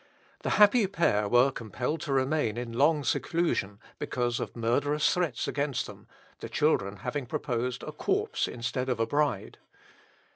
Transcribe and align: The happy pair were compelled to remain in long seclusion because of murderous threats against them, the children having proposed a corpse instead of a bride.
The 0.41 0.49
happy 0.57 0.87
pair 0.87 1.29
were 1.29 1.51
compelled 1.51 2.01
to 2.01 2.11
remain 2.11 2.57
in 2.57 2.73
long 2.73 3.03
seclusion 3.03 3.79
because 3.99 4.39
of 4.39 4.55
murderous 4.55 5.13
threats 5.13 5.47
against 5.47 5.85
them, 5.85 6.07
the 6.39 6.49
children 6.49 6.95
having 7.05 7.27
proposed 7.27 7.83
a 7.83 7.91
corpse 7.91 8.47
instead 8.47 8.89
of 8.89 8.99
a 8.99 9.05
bride. 9.05 9.59